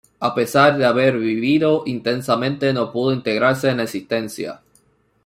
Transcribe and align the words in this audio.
A 0.19 0.33
pesar 0.33 0.79
de 0.79 0.85
haber 0.85 1.19
vivido 1.19 1.83
intensamente, 1.85 2.73
no 2.73 2.91
pudo 2.91 3.13
integrarse 3.13 3.69
en 3.69 3.77
la 3.77 3.83
existencia. 3.83 4.59